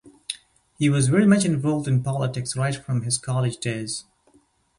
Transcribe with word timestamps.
He 0.79 0.89
was 0.89 1.09
very 1.09 1.27
much 1.27 1.45
involved 1.45 1.87
in 1.87 2.01
politics 2.01 2.57
right 2.57 2.75
from 2.75 3.03
his 3.03 3.19
college 3.19 3.57
days. 3.57 4.03